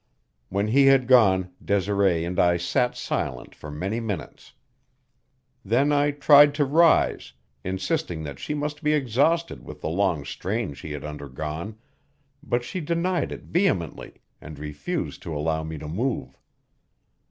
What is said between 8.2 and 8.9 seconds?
that she must